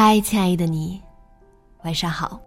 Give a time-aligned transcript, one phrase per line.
[0.00, 1.02] 嗨，亲爱的你，
[1.82, 2.40] 晚上好。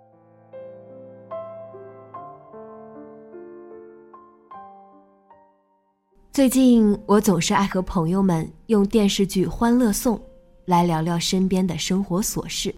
[6.31, 10.17] 最近我总是爱和朋友们用电视剧《欢乐颂》
[10.63, 12.73] 来聊聊身边的生活琐事。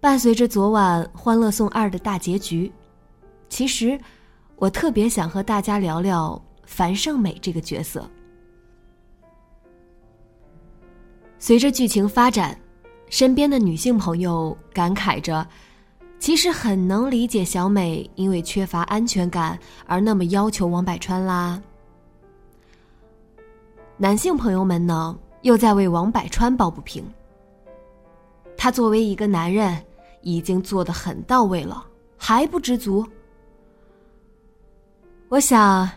[0.00, 2.72] 伴随着昨晚《欢乐颂二》的大结局，
[3.48, 3.96] 其实
[4.56, 8.04] 我特别想和大家聊聊樊胜美这个角色。
[11.38, 12.58] 随着剧情发展。
[13.08, 15.46] 身边的女性朋友感慨着，
[16.18, 21.62] 其实很能理解小美因为缺乏安全感而那么要求王百川啦。
[23.96, 27.04] 男性朋友们呢，又在为王百川抱不平。
[28.56, 29.82] 他作为一个男人，
[30.22, 33.06] 已经做的很到位了，还不知足？
[35.28, 35.88] 我想，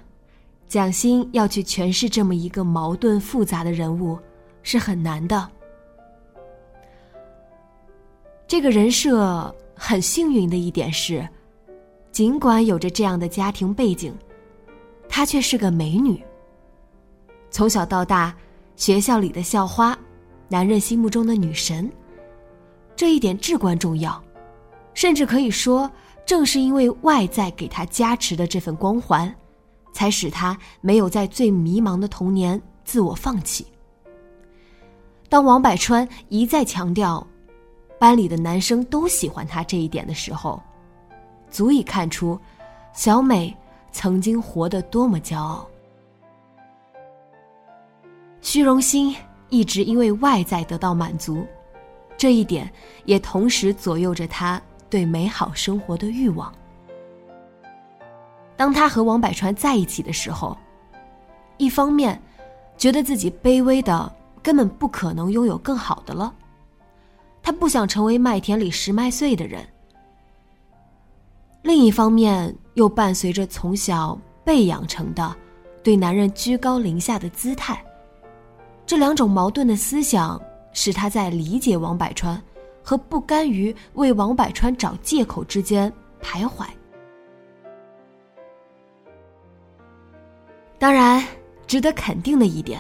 [0.68, 4.18] 蒋欣要去诠释这么一个矛盾复杂的人物，
[4.62, 5.50] 是很难的。
[8.50, 11.26] 这个人设很幸运的一点是，
[12.12, 14.12] 尽管有着这样的家庭背景，
[15.08, 16.20] 她却是个美女。
[17.52, 18.36] 从小到大，
[18.76, 19.96] 学校里的校花，
[20.48, 21.88] 男人心目中的女神，
[22.96, 24.20] 这一点至关重要。
[24.96, 25.90] 甚至可以说，
[26.26, 29.32] 正是因为外在给她加持的这份光环，
[29.94, 33.68] 才使她没有在最迷茫的童年自我放弃。
[35.30, 37.24] 当王百川一再强调。
[38.00, 40.62] 班里的男生都喜欢她这一点的时候，
[41.52, 42.40] 足以看出
[42.94, 43.56] 小美
[43.92, 45.68] 曾经活得多么骄傲。
[48.42, 49.14] 虚荣心
[49.50, 51.46] 一直因为外在得到满足，
[52.18, 52.72] 这一点
[53.04, 56.52] 也同时左右着她对美好生活的欲望。
[58.56, 60.58] 当她和王百川在一起的时候，
[61.58, 62.20] 一方面
[62.78, 64.10] 觉得自己卑微的
[64.42, 66.34] 根本不可能拥有更好的了。
[67.50, 69.68] 他不想成为麦田里拾麦穗的人。
[71.64, 74.16] 另一方面，又伴随着从小
[74.46, 75.36] 被养成的
[75.82, 77.84] 对男人居高临下的姿态，
[78.86, 80.40] 这两种矛盾的思想
[80.74, 82.40] 使他在理解王百川
[82.84, 86.68] 和不甘于为王百川找借口之间徘徊。
[90.78, 91.26] 当然，
[91.66, 92.80] 值得肯定的一点，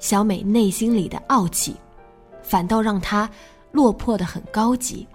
[0.00, 1.76] 小美内心里的傲气。
[2.42, 3.28] 反倒让她
[3.70, 5.06] 落魄的很高级。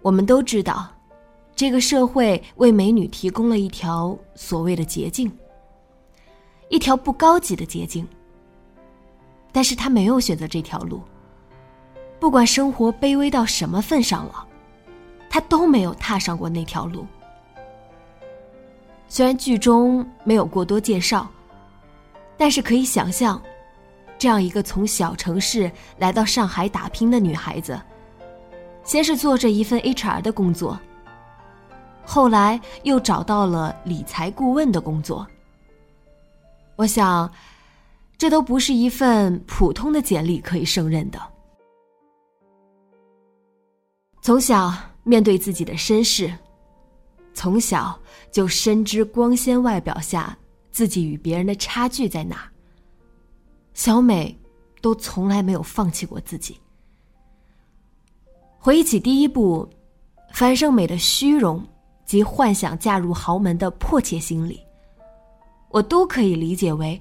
[0.00, 0.88] 我们都知道，
[1.54, 5.30] 这个社会为美女提供了一条所谓的捷径，
[6.68, 8.06] 一条不高级的捷径。
[9.52, 11.00] 但是她没有选择这条路。
[12.18, 14.46] 不管生活卑微到什么份上了，
[15.28, 17.06] 她都没有踏上过那条路。
[19.08, 21.28] 虽然剧中没有过多介绍，
[22.38, 23.40] 但是可以想象。
[24.22, 25.68] 这样一个从小城市
[25.98, 27.82] 来到上海打拼的女孩子，
[28.84, 30.78] 先是做着一份 HR 的工作，
[32.04, 35.26] 后来又找到了理财顾问的工作。
[36.76, 37.28] 我想，
[38.16, 41.20] 这都不是一份普通的简历可以胜任的。
[44.20, 44.72] 从小
[45.02, 46.32] 面对自己的身世，
[47.34, 47.98] 从小
[48.30, 50.38] 就深知光鲜外表下
[50.70, 52.51] 自己与别人的差距在哪。
[53.74, 54.38] 小美，
[54.80, 56.58] 都从来没有放弃过自己。
[58.58, 59.68] 回忆起第一部，
[60.32, 61.62] 樊胜美的虚荣
[62.04, 64.60] 及幻想嫁入豪门的迫切心理，
[65.70, 67.00] 我都可以理解为，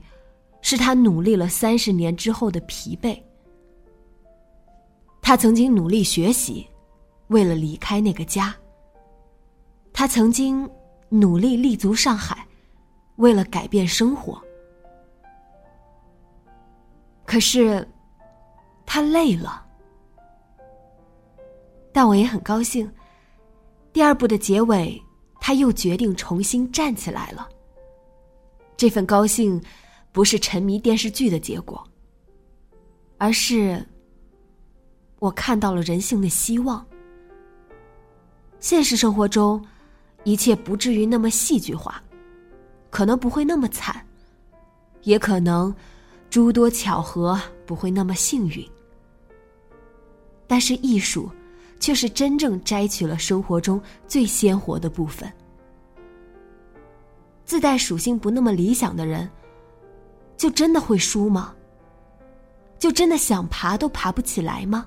[0.62, 3.22] 是她努力了三十年之后的疲惫。
[5.22, 6.68] 她曾经努力学习，
[7.28, 8.56] 为了离开那个家。
[9.94, 10.68] 她曾经
[11.10, 12.48] 努力立足上海，
[13.18, 14.42] 为了改变生活。
[17.32, 17.88] 可是，
[18.86, 19.66] 他累了。
[21.94, 22.92] 但我也很高兴，
[23.94, 25.02] 第二部的结尾，
[25.40, 27.48] 他又决定重新站起来了。
[28.76, 29.64] 这份高兴，
[30.12, 31.82] 不是沉迷电视剧的结果，
[33.18, 33.82] 而是
[35.20, 36.86] 我看到了人性的希望。
[38.60, 39.66] 现实生活中，
[40.26, 42.04] 一切不至于那么戏剧化，
[42.90, 44.06] 可能不会那么惨，
[45.04, 45.74] 也可能
[46.32, 48.68] 诸多巧合不会那么幸运。
[50.48, 51.30] 但是艺术。
[51.82, 55.28] 却是真正摘取了生活中最鲜活的部分。
[57.44, 59.28] 自带属性不那么理想的人，
[60.38, 61.56] 就真的会输吗？
[62.78, 64.86] 就真的想爬都爬不起来吗？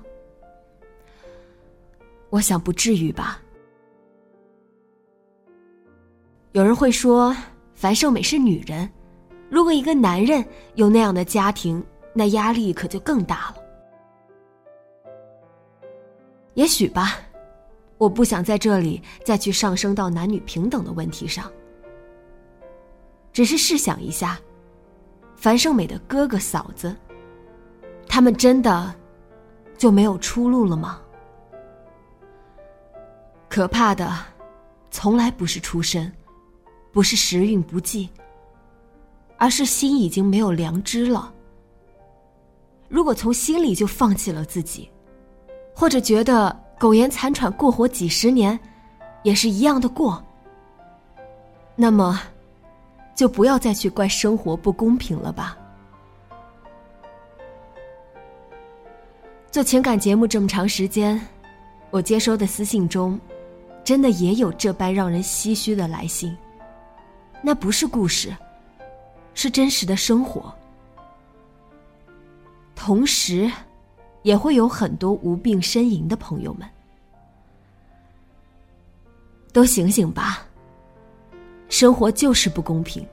[2.29, 3.41] 我想不至于吧。
[6.53, 7.35] 有人会说，
[7.73, 8.89] 樊胜美是女人，
[9.55, 10.43] 如果一个男人
[10.73, 11.81] 有那样的家庭，
[12.13, 13.55] 那压力可就更大了。
[16.55, 17.13] 也许吧，
[17.97, 21.49] 我不想在这里再去上升到男女平等的问题上。
[23.31, 24.37] 只是试想一下，
[25.37, 26.93] 樊胜美的哥哥嫂子，
[28.09, 28.93] 他们真的
[29.77, 30.99] 就没有出路了吗？
[33.47, 34.17] 可怕的，
[34.91, 36.11] 从来不是出身，
[36.91, 38.09] 不是时运不济，
[39.37, 41.33] 而是心已经没有良知了。
[42.87, 44.89] 如果从心里就放弃了自己。
[45.77, 48.57] 或者觉得苟延残喘过活几十年，
[49.23, 50.23] 也是一样的过。
[51.75, 52.17] 那么，
[53.13, 55.57] 就不要再去怪生活不公平了吧。
[59.51, 61.19] 做情感节目这么长时间，
[61.91, 63.19] 我接收的私信中，
[63.83, 66.33] 真的也有这般让人唏嘘的来信。
[67.41, 68.33] 那不是故事，
[69.35, 70.51] 是真实的生活。
[72.73, 73.51] 同时。
[74.25, 76.67] 也会有很多无病呻吟的朋友们，
[79.53, 80.43] 都醒醒吧！
[81.69, 83.07] 生活就是不公平，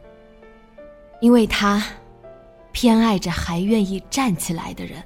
[1.20, 1.84] 因为他
[2.72, 5.04] 偏爱着还愿意站起来的人。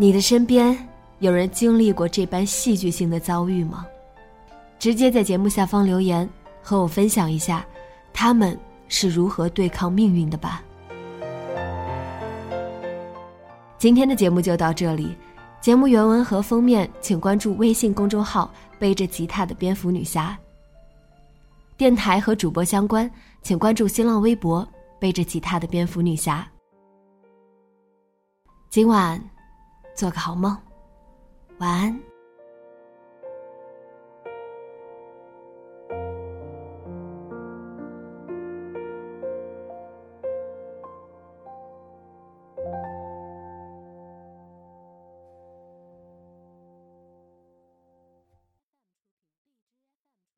[0.00, 0.78] 你的身边
[1.18, 3.84] 有人经历过这般戏剧性的遭遇吗？
[4.78, 6.28] 直接在节目下方留言，
[6.62, 7.66] 和我分享一下，
[8.12, 8.56] 他们
[8.86, 10.62] 是如何对抗命运的吧。
[13.76, 15.16] 今天的节目就到这里，
[15.60, 18.48] 节目原文和封面请关注微信公众号
[18.78, 20.38] “背着吉他的蝙蝠女侠”。
[21.76, 23.10] 电台和主播相关，
[23.42, 24.64] 请关注新浪微博
[25.00, 26.48] “背着吉他的蝙蝠女侠”。
[28.70, 29.20] 今晚。
[29.98, 30.56] 做个好梦，
[31.58, 32.17] 晚安。